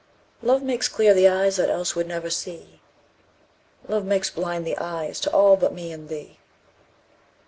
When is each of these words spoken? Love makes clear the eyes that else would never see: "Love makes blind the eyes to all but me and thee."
Love 0.41 0.63
makes 0.63 0.87
clear 0.89 1.13
the 1.13 1.27
eyes 1.27 1.57
that 1.57 1.69
else 1.69 1.93
would 1.95 2.07
never 2.07 2.27
see: 2.31 2.81
"Love 3.87 4.03
makes 4.03 4.31
blind 4.31 4.65
the 4.65 4.75
eyes 4.79 5.19
to 5.19 5.29
all 5.31 5.55
but 5.55 5.75
me 5.75 5.91
and 5.91 6.09
thee." 6.09 6.39